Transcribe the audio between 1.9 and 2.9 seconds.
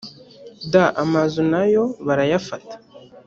barayafata